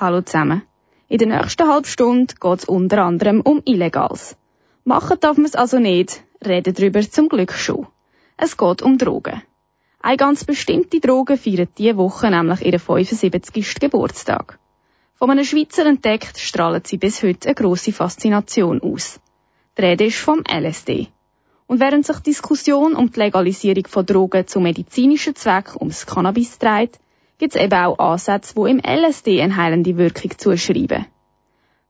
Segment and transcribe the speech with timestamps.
[0.00, 0.62] hallo zusammen.
[1.08, 4.36] In der nächsten halben Stunde geht es unter anderem um Illegales.
[4.84, 7.86] Machen darf man es also nicht, reden darüber zum Glück schon.
[8.36, 9.42] Es geht um Drogen.
[10.00, 13.80] Eine ganz bestimmte Droge feiert diese Woche nämlich ihren 75.
[13.80, 14.58] Geburtstag.
[15.14, 19.18] Von einem Schweizer entdeckt, strahlt sie bis heute eine grosse Faszination aus.
[19.78, 21.08] Die Rede ist vom LSD.
[21.66, 26.58] Und während sich die Diskussion um die Legalisierung von Drogen zu medizinischen Zwecken ums Cannabis
[26.58, 26.98] dreht,
[27.38, 31.06] gibt es eben auch Ansätze, die im LSD eine heilende Wirkung zuschreiben.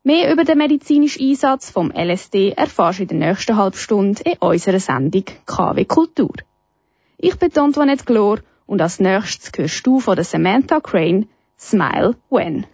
[0.02, 4.38] Mehr über den medizinischen Einsatz vom LSD erfährst du in der nächsten halben Stunde in
[4.38, 6.34] unserer Sendung KW Kultur.
[7.18, 11.26] Ich bin Antoinette Glor und als nächstes hörst du von der Samantha Crane
[11.58, 12.66] Smile When.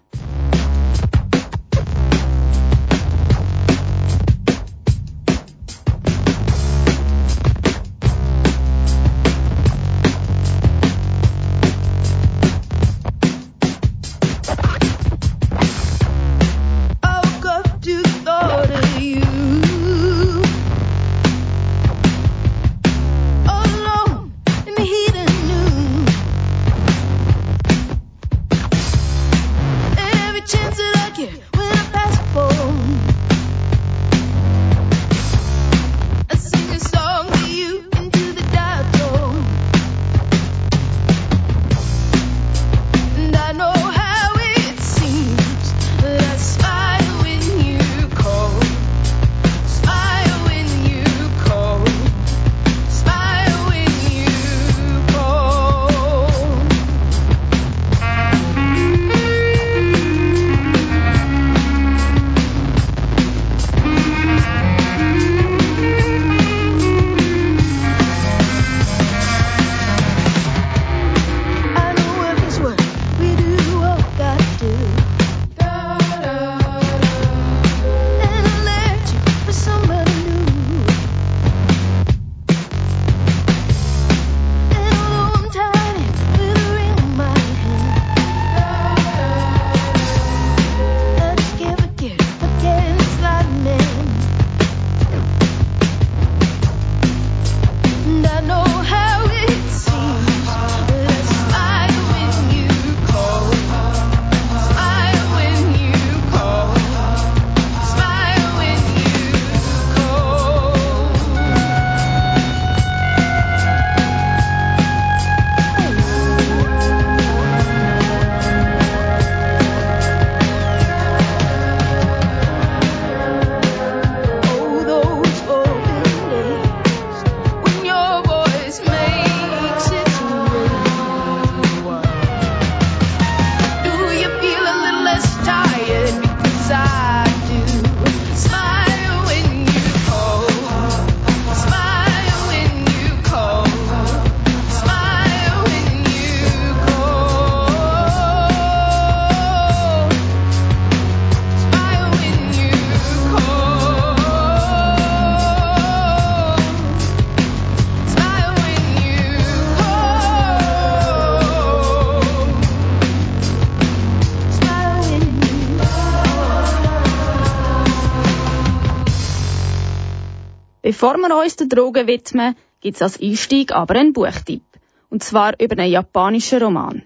[171.02, 174.62] Bevor wir uns den Drogen widmen, gibt es als Einstieg aber einen Buchtipp.
[175.10, 177.02] Und zwar über einen japanischen Roman.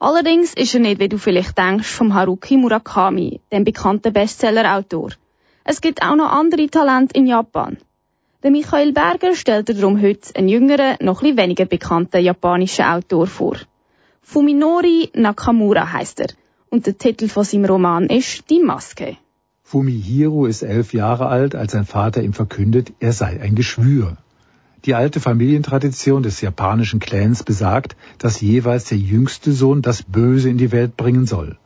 [0.00, 5.10] Allerdings ist er nicht, wie du vielleicht denkst, vom Haruki Murakami, dem bekannten Bestseller-Autor.
[5.62, 7.76] Es gibt auch noch andere Talente in Japan.
[8.42, 13.58] Der Michael Berger stellt darum heute einen jüngeren, noch ein weniger bekannten japanischen Autor vor.
[14.22, 16.30] Fuminori Nakamura heißt er.
[16.68, 19.18] Und der Titel von seinem Roman ist Die Maske.
[19.68, 24.16] Fumihiro ist elf Jahre alt, als sein Vater ihm verkündet, er sei ein Geschwür.
[24.84, 30.56] Die alte Familientradition des japanischen Clans besagt, dass jeweils der jüngste Sohn das Böse in
[30.56, 31.58] die Welt bringen soll.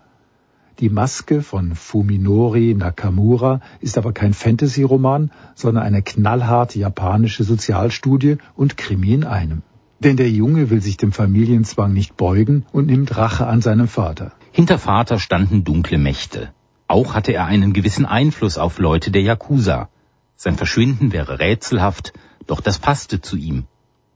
[0.78, 8.78] Die Maske von Fuminori Nakamura ist aber kein Fantasy-Roman, sondern eine knallharte japanische Sozialstudie und
[8.78, 9.60] Krimi in einem.
[9.98, 14.32] Denn der Junge will sich dem Familienzwang nicht beugen und nimmt Rache an seinem Vater.
[14.52, 16.54] Hinter Vater standen dunkle Mächte.
[16.90, 19.88] Auch hatte er einen gewissen Einfluss auf Leute der Yakuza.
[20.34, 22.12] Sein Verschwinden wäre rätselhaft,
[22.48, 23.68] doch das passte zu ihm.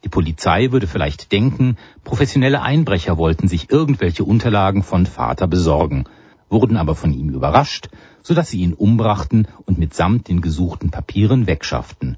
[0.03, 6.07] Die Polizei würde vielleicht denken, professionelle Einbrecher wollten sich irgendwelche Unterlagen von Vater besorgen,
[6.49, 7.91] wurden aber von ihm überrascht,
[8.25, 12.17] so dass sie ihn umbrachten und mitsamt den gesuchten Papieren wegschafften.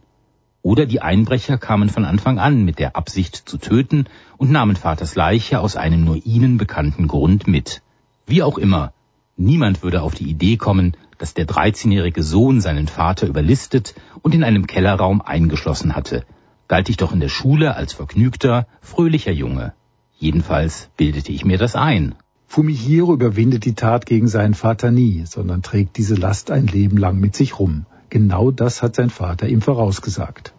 [0.63, 4.07] Oder die Einbrecher kamen von Anfang an mit der Absicht zu töten
[4.39, 7.83] und nahmen Vaters Leiche aus einem nur ihnen bekannten Grund mit.
[8.27, 8.95] Wie auch immer,
[9.39, 14.43] Niemand würde auf die Idee kommen, dass der 13-jährige Sohn seinen Vater überlistet und in
[14.43, 16.25] einem Kellerraum eingeschlossen hatte.
[16.69, 19.75] Galt ich doch in der Schule als vergnügter, fröhlicher Junge.
[20.19, 22.15] Jedenfalls bildete ich mir das ein.
[22.47, 27.19] Fumihiro überwindet die Tat gegen seinen Vater nie, sondern trägt diese Last ein Leben lang
[27.19, 27.85] mit sich rum.
[28.09, 30.55] Genau das hat sein Vater ihm vorausgesagt.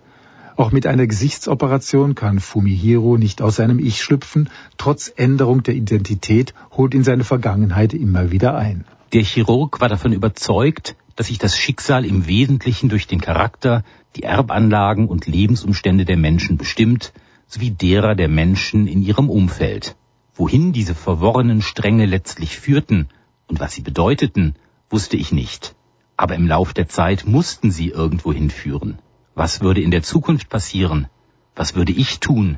[0.58, 4.50] Auch mit einer Gesichtsoperation kann Fumihiro nicht aus seinem Ich schlüpfen.
[4.80, 8.84] Trotz Änderung der Identität holt ihn seine Vergangenheit immer wieder ein.
[9.14, 13.84] Der Chirurg war davon überzeugt, dass sich das Schicksal im Wesentlichen durch den Charakter,
[14.16, 17.14] die Erbanlagen und Lebensumstände der Menschen bestimmt,
[17.46, 19.96] sowie derer der Menschen in ihrem Umfeld.
[20.34, 23.10] Wohin diese verworrenen Stränge letztlich führten
[23.46, 24.56] und was sie bedeuteten,
[24.90, 25.76] wusste ich nicht.
[26.18, 28.98] Aber im Lauf der Zeit mussten sie irgendwo hinführen.
[29.40, 31.10] Was würde in der Zukunft passieren?
[31.56, 32.58] Was würde ich tun?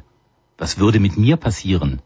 [0.57, 2.01] Was würde mit mir passieren?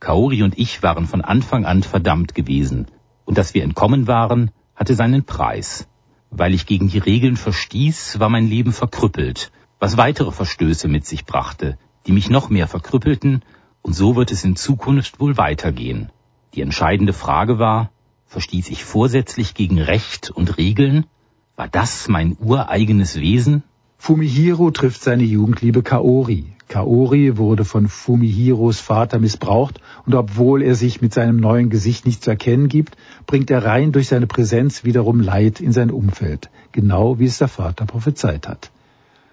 [0.00, 2.88] Kaori und ich waren von Anfang an verdammt gewesen.
[3.24, 5.86] Und dass wir entkommen waren, hatte seinen Preis.
[6.32, 11.24] Weil ich gegen die Regeln verstieß, war mein Leben verkrüppelt, was weitere Verstöße mit sich
[11.24, 11.78] brachte,
[12.08, 13.44] die mich noch mehr verkrüppelten,
[13.80, 16.10] und so wird es in Zukunft wohl weitergehen.
[16.54, 17.92] Die entscheidende Frage war,
[18.26, 21.06] verstieß ich vorsätzlich gegen Recht und Regeln?
[21.54, 23.62] War das mein ureigenes Wesen?
[23.98, 26.44] Fumihiro trifft seine Jugendliebe Kaori.
[26.68, 32.24] Kaori wurde von Fumihiros Vater missbraucht und obwohl er sich mit seinem neuen Gesicht nicht
[32.24, 32.96] zu erkennen gibt,
[33.26, 37.48] bringt er rein durch seine Präsenz wiederum Leid in sein Umfeld, genau wie es der
[37.48, 38.70] Vater prophezeit hat.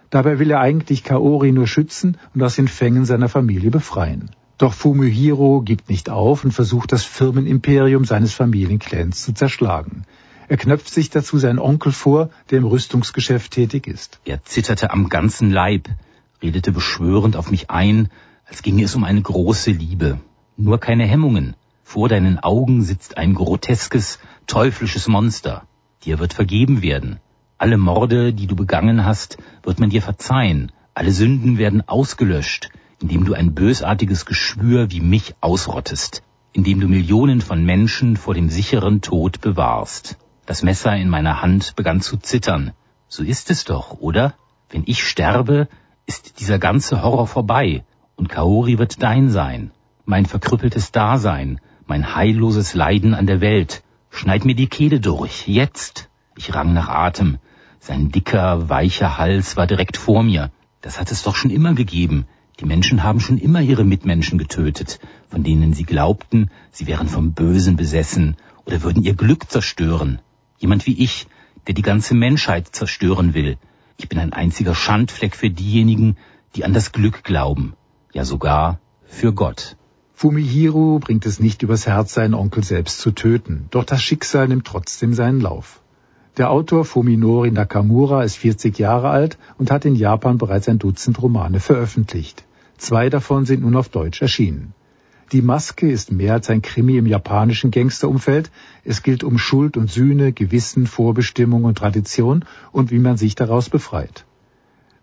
[0.09, 4.29] Dabei will er eigentlich Kaori nur schützen und aus den Fängen seiner Familie befreien.
[4.59, 10.03] Doch Fumihiro gibt nicht auf und versucht das Firmenimperium seines Familienclans zu zerschlagen.
[10.53, 14.19] Er knöpft sich dazu seinen Onkel vor, der im Rüstungsgeschäft tätig ist.
[14.23, 15.89] Er zitterte am ganzen Leib,
[16.43, 18.09] redete beschwörend auf mich ein,
[18.45, 20.19] als ginge es um eine große Liebe.
[20.55, 21.55] Nur keine Hemmungen.
[21.83, 25.63] Vor deinen Augen sitzt ein groteskes, teuflisches Monster.
[26.03, 27.17] Dir wird vergeben werden.
[27.57, 30.71] Alle Morde, die du begangen hast, wird man dir verzeihen.
[30.93, 32.69] Alle Sünden werden ausgelöscht,
[33.01, 36.21] indem du ein bösartiges Geschwür wie mich ausrottest,
[36.51, 40.19] indem du Millionen von Menschen vor dem sicheren Tod bewahrst.
[40.45, 42.73] Das Messer in meiner Hand begann zu zittern.
[43.07, 44.33] So ist es doch, oder?
[44.69, 45.69] Wenn ich sterbe,
[46.05, 47.85] ist dieser ganze Horror vorbei
[48.17, 49.71] und Kaori wird dein sein,
[50.03, 53.83] mein verkrüppeltes Dasein, mein heilloses Leiden an der Welt.
[54.09, 56.09] Schneid mir die Kehle durch, jetzt.
[56.35, 57.37] Ich rang nach Atem.
[57.79, 60.51] Sein dicker, weicher Hals war direkt vor mir.
[60.81, 62.25] Das hat es doch schon immer gegeben.
[62.59, 64.99] Die Menschen haben schon immer ihre Mitmenschen getötet,
[65.29, 68.35] von denen sie glaubten, sie wären vom Bösen besessen
[68.65, 70.19] oder würden ihr Glück zerstören.
[70.57, 71.27] Jemand wie ich,
[71.67, 73.57] der die ganze Menschheit zerstören will.
[73.97, 76.17] Ich bin ein einziger Schandfleck für diejenigen,
[76.55, 77.73] die an das Glück glauben.
[78.13, 79.77] Ja sogar für Gott.
[80.13, 83.67] Fumihiro bringt es nicht übers Herz, seinen Onkel selbst zu töten.
[83.71, 85.81] Doch das Schicksal nimmt trotzdem seinen Lauf.
[86.37, 91.21] Der Autor Fuminori Nakamura ist 40 Jahre alt und hat in Japan bereits ein Dutzend
[91.21, 92.45] Romane veröffentlicht.
[92.77, 94.73] Zwei davon sind nun auf Deutsch erschienen.
[95.33, 98.51] Die Maske ist mehr als ein Krimi im japanischen Gangsterumfeld.
[98.83, 103.67] Es gilt um Schuld und Sühne, Gewissen, Vorbestimmung und Tradition und wie man sich daraus
[103.67, 104.25] befreit.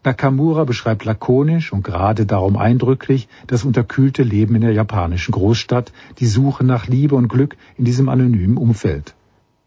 [0.05, 6.27] Nakamura beschreibt lakonisch und gerade darum eindrücklich das unterkühlte Leben in der japanischen Großstadt, die
[6.27, 9.17] Suche nach Liebe und Glück in diesem anonymen Umfeld.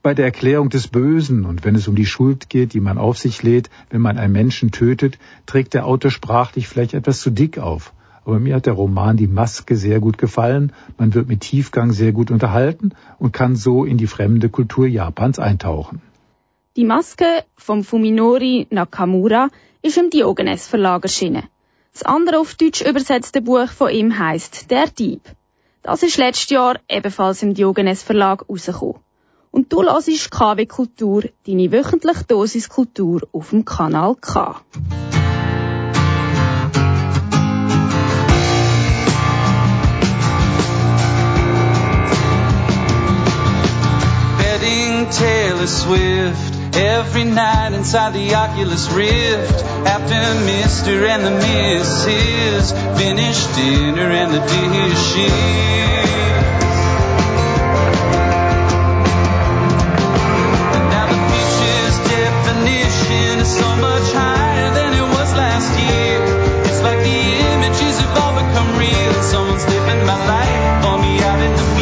[0.02, 3.18] Bei der Erklärung des Bösen und wenn es um die Schuld geht, die man auf
[3.18, 7.58] sich lädt, wenn man einen Menschen tötet, trägt der Autor sprachlich vielleicht etwas zu dick
[7.58, 7.92] auf.
[8.26, 10.72] Aber mir hat der Roman Die Maske sehr gut gefallen.
[10.98, 15.40] Man wird mit Tiefgang sehr gut unterhalten und kann so in die fremde Kultur Japans
[15.40, 16.02] eintauchen.
[16.76, 19.50] Die Maske vom Fuminori Nakamura
[19.82, 21.44] ist im Diogenes Verlag erschienen.
[21.94, 25.22] Das andere auf Deutsch übersetzte Buch von ihm heißt Der Dieb.
[25.84, 29.02] Das ist letztes Jahr ebenfalls im Diogenes Verlag rausgekommen.
[29.52, 34.62] Und du hörst KW Kultur, deine wöchentliche Dosis Kultur auf dem Kanal K.
[45.12, 49.64] Taylor Swift every night inside the Oculus Rift.
[49.86, 51.08] After Mr.
[51.08, 52.72] and the Mrs.
[52.98, 55.32] finished dinner and the dishes.
[60.94, 66.20] Now the beach's definition is so much higher than it was last year.
[66.66, 67.20] It's like the
[67.54, 69.14] images have all become real.
[69.24, 71.73] Someone's living my life for me out in the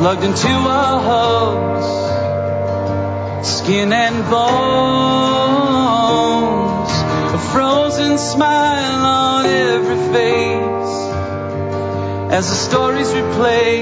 [0.00, 1.86] plugged into our hubs,
[3.46, 4.50] skin and bones,
[7.38, 10.96] a frozen smile on every face
[12.38, 13.76] as the stories replay.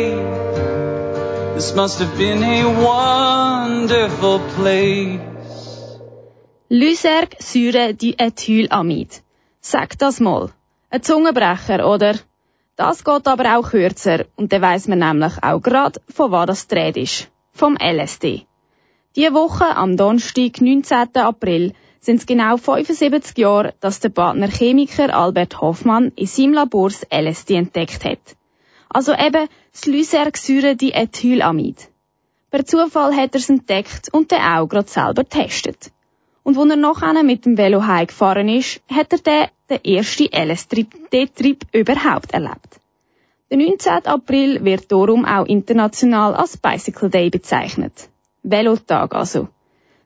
[1.55, 5.21] This must have been a wonderful place.
[7.95, 9.23] Diethylamid.
[9.61, 10.51] Sag das mal.
[10.91, 12.15] Ein Zungenbrecher, oder?
[12.79, 16.69] Das geht aber auch kürzer und dann weiss man nämlich auch gerade, von was das
[16.69, 17.29] dreht ist.
[17.51, 18.47] Vom LSD.
[19.17, 21.09] Diese Woche, am Donnerstag, 19.
[21.17, 26.89] April, sind es genau 75 Jahre, dass der Partner Chemiker Albert Hoffmann in seinem Labor
[26.89, 28.37] das LSD entdeckt hat.
[28.89, 31.89] Also eben das Lysergsäure-Diethylamid.
[32.53, 35.91] Per Zufall hat er es entdeckt und dann auch gerade selber getestet.
[36.49, 41.67] Und als er nachher mit dem Velo heimgefahren ist, hat er den, den ersten LSD-Trip
[41.73, 42.81] überhaupt erlebt.
[43.51, 44.07] Der 19.
[44.07, 48.09] April wird darum auch international als Bicycle Day bezeichnet.
[48.43, 49.49] Velotag also.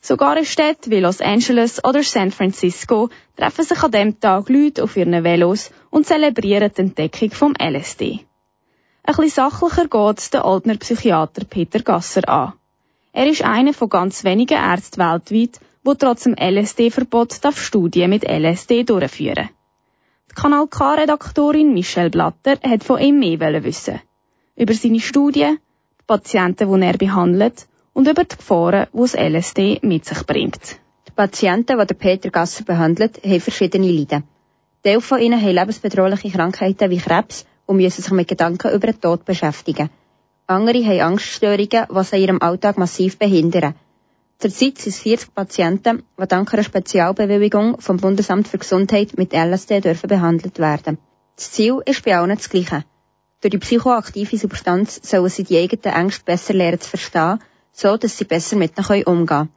[0.01, 4.83] Sogar in Städten wie Los Angeles oder San Francisco treffen sich an dem Tag Leute
[4.83, 8.19] auf ihren Velos und zelebrieren die Entdeckung vom LSD.
[9.05, 12.55] Ein bisschen sachlicher geht's der Oldner Psychiater Peter Gasser an.
[13.13, 18.85] Er ist einer von ganz wenigen Ärzten weltweit, wo trotz dem LSD-Verbot Studien mit LSD
[18.85, 19.49] durchführen
[20.31, 24.01] Die Kanal K-Redaktorin Michelle Blatter hat von ihm mehr wissen.
[24.57, 25.59] Über seine Studien,
[26.01, 30.79] die Patienten, die er behandelt und über die Gefahren, die das LSD mit sich bringt.
[31.09, 34.25] Die Patienten, die Peter Gasser behandelt, haben verschiedene Leiden.
[34.83, 39.01] Teil von ihnen haben lebensbedrohliche Krankheiten wie Krebs und müssen sich mit Gedanken über den
[39.01, 39.91] Tod beschäftigen.
[40.47, 43.75] Andere haben Angststörungen, was sie in ihrem Alltag massiv behindern.
[44.43, 49.81] Zurzeit sind es 40 Patienten, die dank einer Spezialbewilligung vom Bundesamt für Gesundheit mit LSD
[49.81, 50.99] dürfen behandelt werden.
[51.37, 52.83] Das Ziel ist bei allen das Gleiche.
[53.41, 57.39] Durch die psychoaktive Substanz sollen sie die eigenen Ängste besser lernen zu verstehen,
[57.73, 59.49] so dass sie besser mit ihnen umgehen können.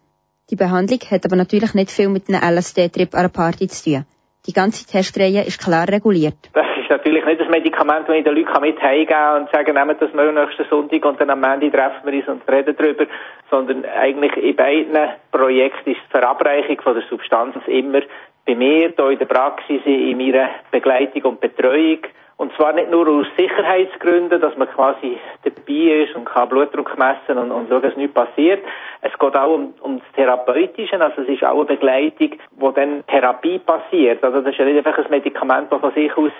[0.51, 4.05] Die Behandlung hat aber natürlich nicht viel mit einem LSD-Trip an einer Party zu tun.
[4.45, 6.37] Die ganze Testreihe ist klar reguliert.
[6.85, 10.13] Ist natürlich nicht das Medikament, das ich den Leuten mit heimgeben und sagen, nehmen das
[10.13, 13.07] mal nächsten Sonntag und dann am Ende treffen wir uns und reden darüber,
[13.49, 14.95] sondern eigentlich in beiden
[15.31, 18.01] Projekten ist die Verabreichung von der Substanz immer
[18.45, 22.01] bei mir, hier in der Praxis, in meiner Begleitung und Betreuung
[22.37, 27.39] und zwar nicht nur aus Sicherheitsgründen, dass man quasi dabei ist und kann Blutdruck messen
[27.39, 28.63] und, und schauen, dass nichts passiert.
[29.01, 33.03] Es geht auch um, um das Therapeutische, also es ist auch eine Begleitung, wo dann
[33.07, 34.23] Therapie passiert.
[34.23, 36.31] Also das ist ja nicht einfach ein Medikament, das von sich aus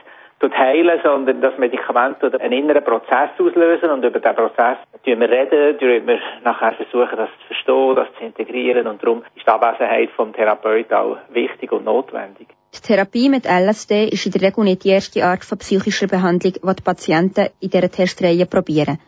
[0.42, 5.30] heilen, sondern das Medikament tut einen inneren Prozess auslösen und über diesen Prozess tun wir
[5.30, 10.12] reden, wir nachher versuchen, das zu verstehen, das zu integrieren und darum ist die Abwesenheit
[10.12, 12.48] vom Therapeuten auch wichtig und notwendig.
[12.76, 16.54] Die Therapie mit LSD ist in der Regel nicht die erste Art von psychischer Behandlung,
[16.54, 19.00] die die Patienten in dieser Testreihe probieren.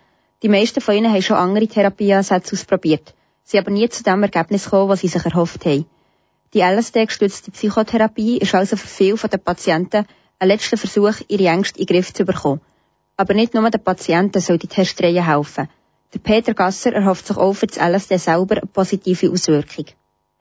[0.41, 4.65] Die meisten von ihnen haben schon andere Therapieansätze ausprobiert, sie aber nie zu dem Ergebnis
[4.65, 5.85] gekommen, was sie sich erhofft haben.
[6.53, 10.05] Die LSD-gestützte Psychotherapie ist also für viele der Patienten
[10.39, 12.61] ein letzter Versuch, ihre Ängste in den Griff zu bekommen.
[13.17, 15.69] Aber nicht nur den Patienten soll die Testreihe helfen.
[16.13, 19.85] Der Peter Gasser erhofft sich auch für das LSD selber eine positive Auswirkung.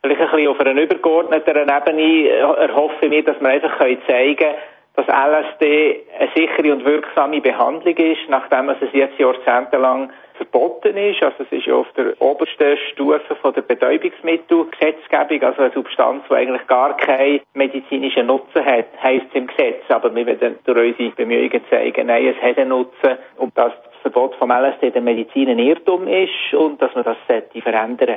[0.02, 4.54] Vielleicht ein bisschen auf einer übergeordneten Ebene erhoffe ich mir, dass wir einfach zeigen können,
[4.96, 11.22] dass LSD eine sichere und wirksame Behandlung ist, nachdem es jetzt jahrzehntelang verboten ist.
[11.22, 16.34] Also es ist ja auf der obersten Stufe von der Betäubungsmittelgesetzgebung, also eine Substanz, die
[16.34, 19.82] eigentlich gar keinen medizinischen Nutzen hat, heisst es im Gesetz.
[19.88, 24.00] Aber wir werden durch unsere Bemühungen zeigen, nein, es hat einen Nutzen und dass das
[24.02, 28.16] Verbot vom LSD der Medizin ein Irrtum ist und dass man das verändern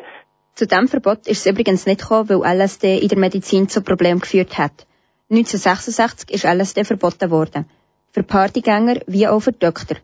[0.55, 4.19] Zu diesem Verbot ist es übrigens nicht gekommen, weil LSD in der Medizin zu Problemen
[4.19, 4.88] geführt hat.
[5.31, 7.65] 1966 ist LSD verboten worden.
[8.11, 9.97] Für Partygänger wie auch für Doktor.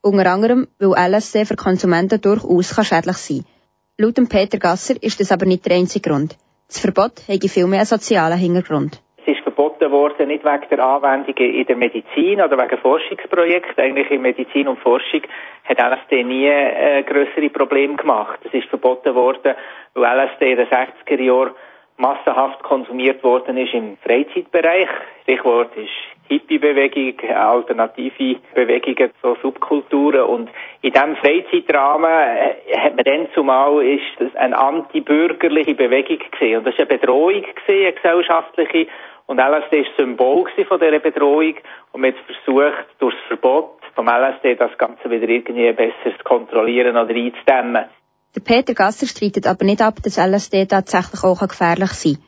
[0.00, 4.14] Unter anderem, weil LSD für Konsumenten durchaus schädlich sein kann.
[4.16, 6.36] Laut Peter Gasser ist das aber nicht der einzige Grund.
[6.66, 9.00] Das Verbot hätte vielmehr einen sozialen Hintergrund.
[9.18, 13.84] Es ist verboten worden, nicht wegen der Anwendung in der Medizin oder wegen Forschungsprojekten.
[13.84, 15.22] Eigentlich in Medizin und Forschung
[15.62, 18.40] hat LSD nie äh, größere Probleme gemacht.
[18.42, 19.54] Es ist verboten worden,
[19.94, 21.52] weil LSD in den 60er Jahren
[22.02, 24.88] massenhaft konsumiert worden ist im Freizeitbereich.
[25.22, 25.88] Stichwort ist
[26.28, 30.22] Hippie-Bewegung, alternative Bewegungen, so Subkulturen.
[30.22, 30.50] Und
[30.82, 36.58] in diesem Freizeitrahmen äh, hat man dann zumal ist das eine antibürgerliche Bewegung gesehen.
[36.58, 38.86] Und das war eine Bedrohung gesehen, eine gesellschaftliche.
[39.26, 41.54] Und LSD ist Symbol von dieser Bedrohung.
[41.92, 46.24] Und man hat versucht, durch das Verbot vom LSD das Ganze wieder irgendwie besser zu
[46.24, 47.84] kontrollieren oder einzudämmen.
[48.34, 52.22] Der Peter Gasser streitet aber nicht ab, dass LSD tatsächlich auch gefährlich sein kann.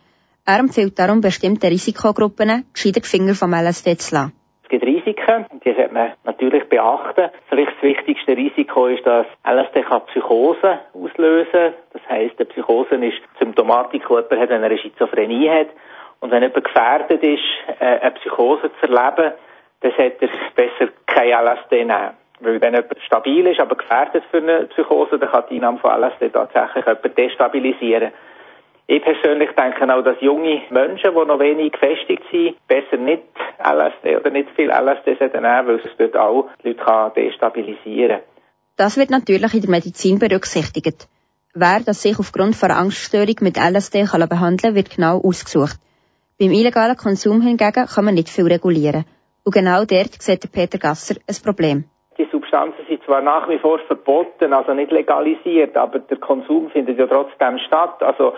[0.46, 4.32] Er empfiehlt darum bestimmte Risikogruppen, gescheiter die Finger vom LSD zu lassen.
[4.64, 5.46] Es gibt Risiken.
[5.64, 7.30] Die sollte man natürlich beachten.
[7.48, 11.72] Vielleicht das wichtigste Risiko ist, dass LSD kann Psychose auslösen.
[11.94, 15.68] Das heisst, eine Psychose ist Symptomatik, die jemand hat, wenn er eine Schizophrenie hat.
[16.20, 17.42] Und wenn jemand gefährdet ist,
[17.80, 19.32] äh, eine Psychose zu erleben,
[19.80, 22.23] dann sollte er besser kein LSD nehmen.
[22.44, 25.90] Weil wenn jemand stabil ist, aber gefährdet für eine Psychose, dann kann die Einnahme von
[25.90, 28.12] LSD tatsächlich jemanden destabilisieren.
[28.86, 33.22] Ich persönlich denke auch, dass junge Menschen, die noch wenig gefestigt sind, besser nicht
[33.58, 38.20] LSD oder nicht viel LSD nehmen, weil es dort auch die Leute kann destabilisieren
[38.76, 41.08] Das wird natürlich in der Medizin berücksichtigt.
[41.54, 45.78] Wer das sich aufgrund von Angststörung mit LSD kann behandeln wird genau ausgesucht.
[46.38, 49.04] Beim illegalen Konsum hingegen kann man nicht viel regulieren.
[49.44, 51.84] Und genau dort sieht Peter Gasser ein Problem.
[52.16, 56.98] Die Substanzen sind zwar nach wie vor verboten, also nicht legalisiert, aber der Konsum findet
[56.98, 58.02] ja trotzdem statt.
[58.02, 58.34] Also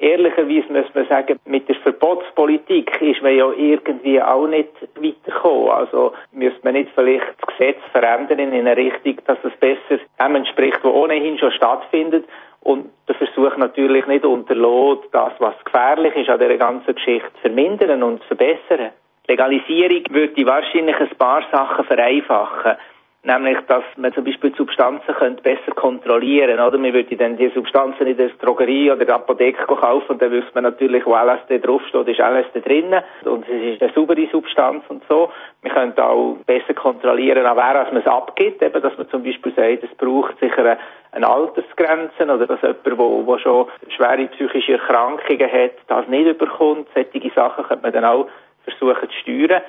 [0.00, 5.70] ehrlicherweise muss man sagen, mit der Verbotspolitik ist man ja irgendwie auch nicht weitergekommen.
[5.70, 10.36] Also müsste man nicht vielleicht das Gesetz verändern in eine Richtung, dass es besser dem
[10.36, 12.24] entspricht, was ohnehin schon stattfindet.
[12.62, 17.40] Und der Versuch natürlich nicht unterlässt, das, was gefährlich ist an dieser ganzen Geschichte, zu
[17.42, 18.92] vermindern und zu verbessern.
[19.28, 22.76] Legalisierung würde wahrscheinlich ein paar Sachen vereinfachen.
[23.22, 26.78] Nämlich, dass man zum Beispiel Substanzen könnte besser kontrollieren oder?
[26.78, 30.52] Man würde dann die Substanzen in der Drogerie oder der Apotheke kaufen und dann wüsste
[30.54, 35.02] man natürlich, wo LSD draufsteht, ist LSD drinnen und es ist eine saubere Substanz und
[35.06, 35.30] so.
[35.62, 39.52] Man könnte auch besser kontrollieren, an wer man es abgibt, eben, dass man zum Beispiel
[39.54, 40.78] sagt, es braucht sicher
[41.12, 46.88] eine, Altersgrenze oder dass jemand, der, der schon schwere psychische Erkrankungen hat, das nicht überkommt.
[46.94, 48.28] Solche Sachen könnte man dann auch
[48.64, 49.60] versuchen zu steuern.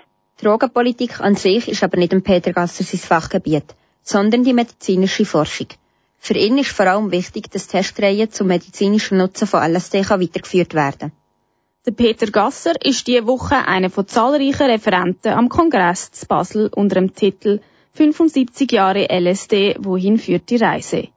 [0.42, 5.68] Drogenpolitik an sich ist aber nicht dem Peter Gasser sein Fachgebiet, sondern die medizinische Forschung.
[6.18, 11.12] Für ihn ist vor allem wichtig, dass Testreihen zum medizinischen Nutzen von LSD weitergeführt werden
[11.86, 16.96] Der Peter Gasser ist diese Woche einer von zahlreichen Referenten am Kongress zu Basel unter
[16.96, 17.60] dem Titel
[17.94, 21.08] 75 Jahre LSD, wohin führt die Reise?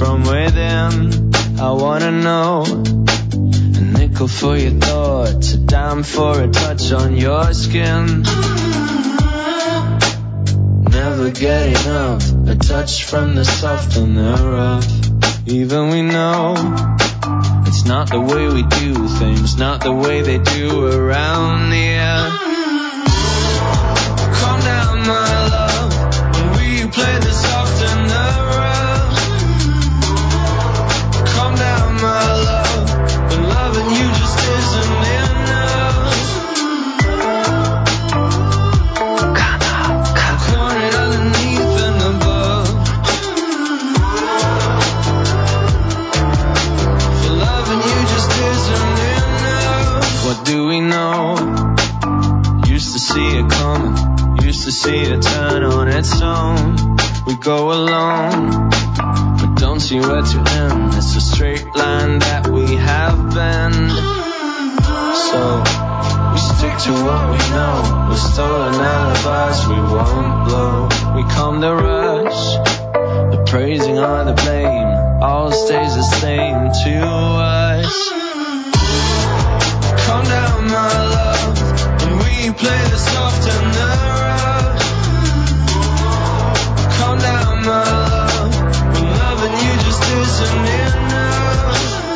[0.00, 1.30] From within.
[1.60, 7.52] I wanna know a nickel for your thoughts, a dime for a touch on your
[7.52, 8.22] skin.
[10.98, 14.88] Never get enough, a touch from the soft and the rough.
[15.46, 16.54] Even we know
[17.66, 22.24] it's not the way we do things, not the way they do around here.
[24.38, 25.92] Calm down, my love,
[26.56, 27.29] we play the
[54.70, 56.76] to see it turn on its own.
[57.26, 60.94] We go alone, but don't see where to end.
[60.94, 63.90] It's a straight line that we have been.
[65.26, 65.40] So
[66.30, 68.06] we stick to what we know.
[68.10, 70.88] With stolen alibis, we won't blow.
[71.16, 72.42] We come the rush,
[73.34, 75.20] the praising or the blame.
[75.20, 76.94] All stays the same to
[77.42, 78.10] us.
[80.06, 81.69] Calm down, my love,
[82.42, 83.86] we play the soft and the
[84.24, 84.80] rough.
[86.96, 88.54] Calm down, my love,
[88.94, 92.09] when loving you just isn't enough.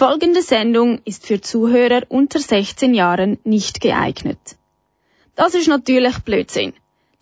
[0.00, 4.56] Folgende Sendung ist für Zuhörer unter 16 Jahren nicht geeignet.
[5.36, 6.72] Das ist natürlich Blödsinn.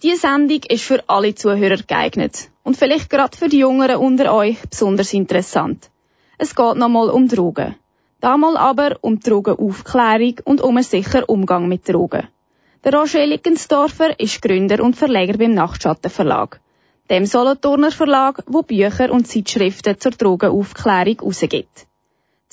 [0.05, 4.59] Die Sendung ist für alle Zuhörer geeignet und vielleicht gerade für die Jüngeren unter euch
[4.71, 5.91] besonders interessant.
[6.45, 7.75] Es geht nochmal um Drogen.
[8.21, 12.29] Damals aber um Drogenaufklärung und um einen sicheren Umgang mit Drogen.
[12.85, 16.61] Der Roger Lickensdorfer ist Gründer und Verleger beim Nachtschatten Verlag,
[17.11, 21.89] dem Solothurner Verlag, wo Bücher und Zeitschriften zur Drogenaufklärung rausgibt.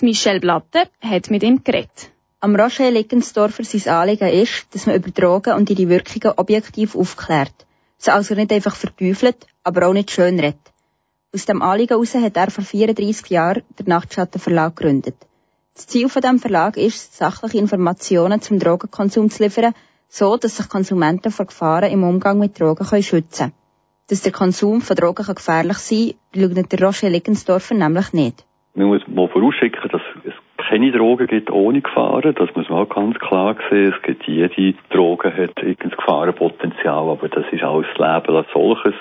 [0.02, 2.12] Michelle Blatte hat mit ihm geredet.
[2.42, 7.66] Am Roger Lickensdorfer sein Anliegen ist, dass man über Drogen und ihre Wirkungen objektiv aufklärt.
[7.98, 10.60] Sie also nicht einfach verteufelt, aber auch nicht schön redet.
[11.34, 15.16] Aus dem Anliegen heraus hat er vor 34 Jahren den Nachtschatten Verlag gegründet.
[15.76, 19.74] Das Ziel von dem Verlag ist, sachliche Informationen zum Drogenkonsum zu liefern,
[20.10, 23.54] so dass sich Konsumenten vor Gefahren im Umgang mit Drogen können schützen können.
[24.08, 28.45] Dass der Konsum von Drogen gefährlich sein kann, leugnet der Roger Lickensdorfer nämlich nicht.
[28.78, 32.36] Man muss mal vorausschicken, dass es keine Drogen gibt ohne Gefahren.
[32.36, 33.94] Das muss man auch ganz klar sehen.
[33.96, 38.96] Es gibt jede Droge hat irgendein Gefahrenpotenzial, aber das ist alles das Leben als solches.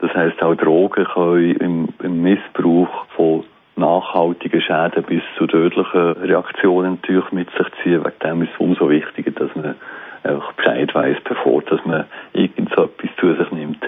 [0.00, 3.44] Das heißt auch Drogen können im, im Missbrauch von
[3.76, 8.04] nachhaltigen Schäden bis zu tödlichen Reaktionen natürlich mit sich ziehen.
[8.04, 9.76] Wegen dem ist es umso wichtiger, dass man
[10.24, 13.82] einfach Bescheid weiß, bevor dass man irgend so etwas zu sich nimmt.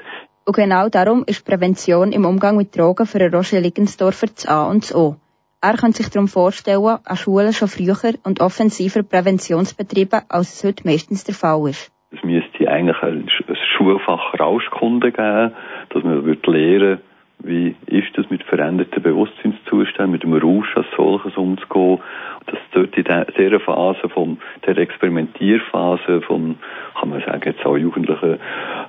[0.49, 4.83] Und genau darum ist Prävention im Umgang mit Drogen für Roger Liggensdorfer das A und
[4.83, 5.17] das O.
[5.61, 10.87] Er kann sich darum vorstellen, an Schulen schon früher und offensiver Präventionsbetriebe, als es heute
[10.87, 11.93] meistens der Fall ist.
[12.13, 13.29] Es müsste eigentlich ein
[13.77, 15.53] Schulfach Rauschkunde geben,
[15.91, 17.01] dass man lernen
[17.41, 22.01] wie ist das mit veränderten Bewusstseinszuständen, mit dem Rausch als solches umzugehen.
[22.47, 26.59] Dass dort in dieser Phase von der Experimentierphase von,
[26.99, 28.39] kann man sagen, jetzt auch jugendlichen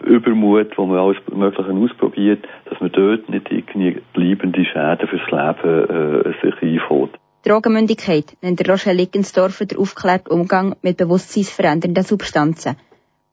[0.05, 6.25] Übermut, wo man alles Mögliche ausprobiert, dass man dort nicht irgendwie bleibende Schäden fürs Leben
[6.25, 7.11] äh, sich einfällt.
[7.45, 12.75] Drogenmündigkeit nennt Rochelle Lickensdorfer der aufgeklärte Umgang mit bewusstseinsverändernden Substanzen.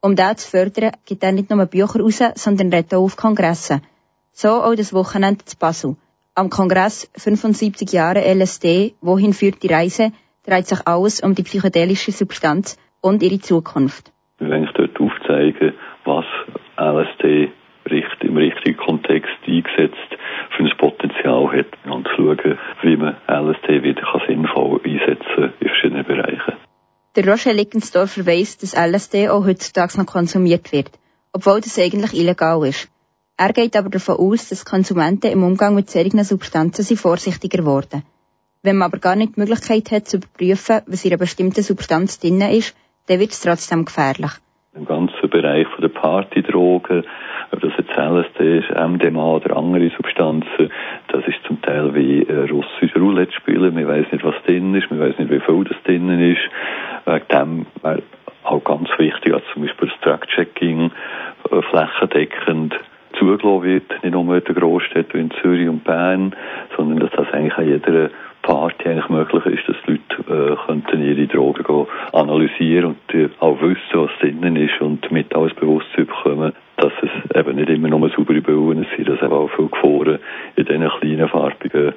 [0.00, 3.80] Um das zu fördern, gibt er nicht nur Bücher raus, sondern redet auch auf Kongressen.
[4.38, 5.96] So auch das Wochenende zu Basel.
[6.34, 10.12] Am Kongress 75 Jahre LSD, wohin führt die Reise,
[10.44, 14.12] dreht sich alles um die psychedelische Substanz und ihre Zukunft.
[14.38, 15.72] Wir wollen dort aufzeigen,
[16.04, 16.26] was
[16.76, 17.50] LSD
[18.20, 20.10] im richtigen Kontext eingesetzt
[20.54, 25.68] für ein Potenzial hat und zu schauen, wie man LSD wieder sinnvoll einsetzen kann in
[25.68, 26.52] verschiedenen Bereichen.
[27.16, 30.90] Der Roger Lickensdorfer weiss, dass LSD auch heutzutage noch konsumiert wird,
[31.32, 32.90] obwohl das eigentlich illegal ist.
[33.38, 38.02] Er geht aber davon aus, dass Konsumenten im Umgang mit solchen Substanzen sind vorsichtiger geworden.
[38.62, 42.18] Wenn man aber gar nicht die Möglichkeit hat, zu überprüfen, was in einer bestimmten Substanz
[42.18, 42.74] drin ist,
[43.08, 44.30] dann wird es trotzdem gefährlich.
[44.74, 47.04] Im ganzen Bereich der Partydrogen,
[47.52, 50.72] ob das jetzt LSD ist, MDMA oder andere Substanzen,
[51.08, 53.74] das ist zum Teil wie äh, russische Roulette spielen.
[53.74, 56.40] Man weiß nicht, was drin ist, man weiß nicht, wie viel das drin ist.
[57.04, 58.02] Wegen dem wäre
[58.44, 60.90] auch ganz wichtig, als zum Beispiel das Track-Checking
[61.50, 62.74] äh, flächendeckend
[63.18, 66.34] zugelassen wird, nicht nur in den Großstädten in Zürich und Bern,
[66.76, 68.10] sondern dass das eigentlich an jeder
[68.46, 73.60] Party eigentlich möglich ist, dass die Leute äh, könnten ihre Drogen analysieren und äh, auch
[73.60, 78.08] wissen, was drinnen ist und mit alles Bewusstsein bekommen, dass es eben nicht immer nur
[78.10, 80.20] saubere Bauern sind, dass eben auch viel Gefahren
[80.54, 81.94] in diesen kleinen farbigen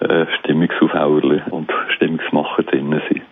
[0.00, 3.22] äh, Stimmungsaufhauerli und Stimmungsmacher drinnen sind.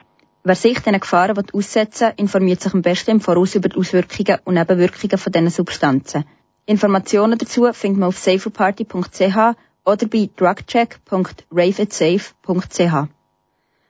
[0.43, 4.41] Wer sich diesen Gefahren aussetzen will, informiert sich am besten im Voraus über die Auswirkungen
[4.45, 6.25] und Nebenwirkungen von diesen Substanzen.
[6.67, 13.09] Informationen dazu findet man auf saferparty.ch oder bei drugcheck.raveitsafe.ch.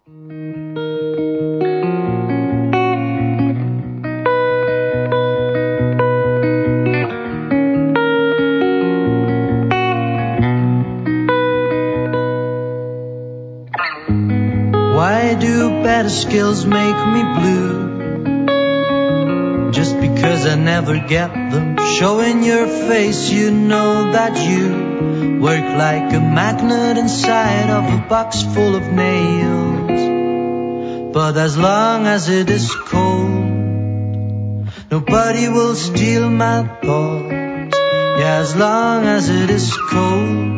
[16.04, 17.83] better skills make me blue.
[19.84, 21.76] Just because I never get them.
[21.98, 28.40] Showing your face, you know that you work like a magnet inside of a box
[28.54, 30.00] full of nails.
[31.12, 37.76] But as long as it is cold, nobody will steal my thoughts.
[38.20, 40.54] Yeah, as long as it is cold.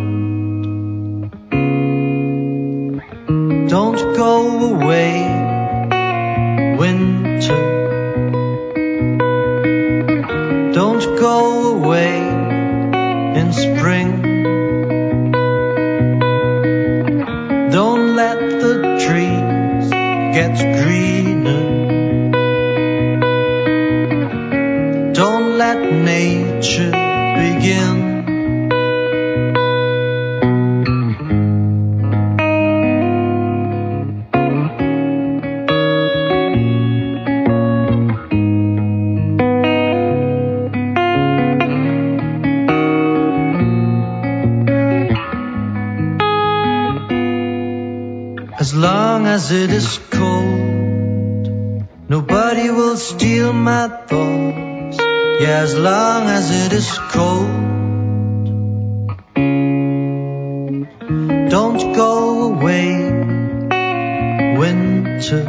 [3.75, 4.35] Don't go
[4.71, 5.15] away,
[6.79, 7.86] winter.
[10.99, 12.17] don't go away
[13.39, 14.23] in spring.
[17.71, 19.91] Don't let the trees
[20.37, 21.65] get greener.
[25.13, 27.96] Don't let nature begin.
[49.37, 54.97] As it is cold, nobody will steal my thoughts.
[55.43, 57.51] Yeah, as long as it is cold,
[61.57, 62.15] don't go
[62.53, 62.89] away,
[64.63, 65.45] winter.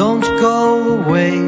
[0.00, 0.58] Don't go
[0.98, 1.41] away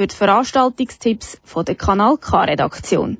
[0.00, 3.18] für die Veranstaltungstipps von der Kanal K-Redaktion.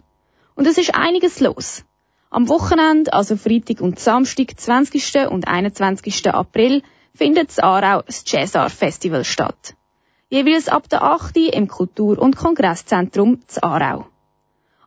[0.55, 1.85] Und es ist einiges los.
[2.31, 5.29] Am Wochenende, also Freitag und Samstag, 20.
[5.29, 6.33] und 21.
[6.33, 6.83] April,
[7.15, 9.75] findet das Aarau das Jazzar Festival statt.
[10.31, 11.37] Jeweils ab der 8.
[11.53, 14.07] im Kultur- und Kongresszentrum zu Aarau.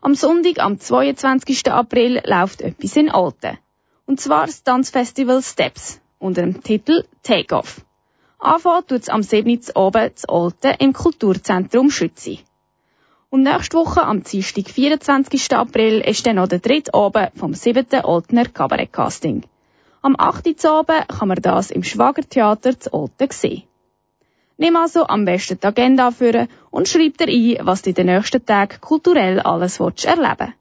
[0.01, 1.71] Am Sonntag, am 22.
[1.71, 3.59] April, läuft etwas in Alten.
[4.07, 7.85] Und zwar das Tanzfestival Steps unter dem Titel Take Off.
[8.45, 9.57] Anfangen tut's am 7.
[9.73, 12.39] oben zu Alten im Kulturzentrum Schützi.
[13.29, 15.55] Und nächste Woche, am Dienstag, 24.
[15.55, 17.85] April, ist dann noch der dritte Abend vom 7.
[18.03, 19.45] Oltener Cabaret Casting.
[20.01, 20.65] Am 8.
[20.65, 23.63] Abend kann man das im Schwagertheater zu Olten sehen.
[24.57, 28.07] Nimm also am besten die Agenda führen und schreib dir ein, was du in den
[28.07, 30.53] nächsten Tagen kulturell alles willst erleben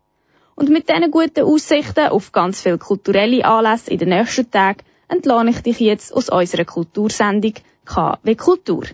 [0.55, 5.51] Und mit diesen guten Aussichten auf ganz viele kulturelle Anlässe in den nächsten Tagen entlohne
[5.51, 7.55] ich dich jetzt aus unserer Kultursendung
[7.93, 8.85] KW Kultur.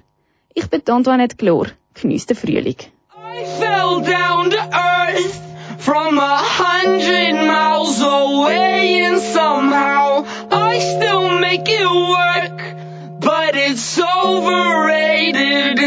[0.54, 1.66] Ich bin Antoinette Glor.
[1.94, 2.80] Geniess den Frühling.
[3.14, 5.40] I fell down to earth
[5.78, 12.58] from a hundred miles away and somehow I still make it work.
[13.20, 15.37] But it's overrated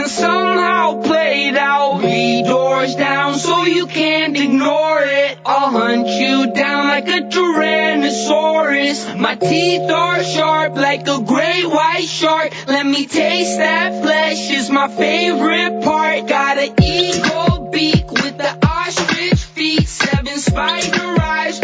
[0.01, 1.99] and somehow played out.
[2.01, 5.37] Three doors down so you can't ignore it.
[5.45, 9.19] I'll hunt you down like a Tyrannosaurus.
[9.19, 12.51] My teeth are sharp like a great white shark.
[12.67, 16.27] Let me taste that flesh is my favorite part.
[16.27, 19.87] Got an eagle beak with the ostrich feet.
[19.87, 21.59] Seven spider eyes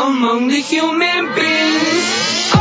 [0.00, 2.59] among the human beings.